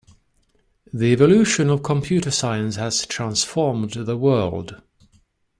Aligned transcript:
The 0.91 1.13
evolution 1.13 1.69
of 1.69 1.83
computer 1.83 2.31
science 2.31 2.75
has 2.77 3.05
transformed 3.05 3.91
the 3.91 4.17
world. 4.17 4.81